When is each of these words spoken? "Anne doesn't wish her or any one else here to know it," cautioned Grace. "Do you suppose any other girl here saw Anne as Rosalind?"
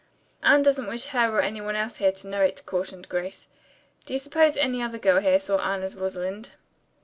"Anne 0.41 0.63
doesn't 0.63 0.87
wish 0.87 1.05
her 1.13 1.29
or 1.31 1.41
any 1.41 1.61
one 1.61 1.75
else 1.75 1.97
here 1.97 2.11
to 2.11 2.27
know 2.27 2.41
it," 2.41 2.63
cautioned 2.65 3.07
Grace. 3.07 3.47
"Do 4.07 4.13
you 4.13 4.17
suppose 4.19 4.57
any 4.57 4.81
other 4.81 4.97
girl 4.97 5.21
here 5.21 5.39
saw 5.39 5.59
Anne 5.59 5.83
as 5.83 5.95
Rosalind?" 5.95 6.53